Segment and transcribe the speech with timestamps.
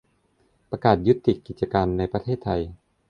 [0.69, 2.61] ประกาศยุติกิจการในประเทศไทย